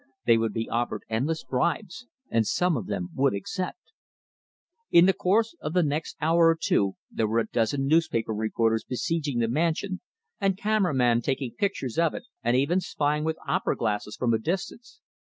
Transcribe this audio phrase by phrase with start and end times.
[0.25, 3.77] They would be offered endless bribes and some of them would accept!
[4.89, 8.83] In the course of the next hour or two there were a dozen newspaper reporters
[8.83, 10.01] besieging the mansion,
[10.39, 14.39] and camera men taking pictures of it, and even spying with opera glasses from a
[14.39, 15.01] distance.